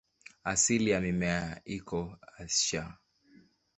[0.43, 2.93] Asili ya mimea iko Asia.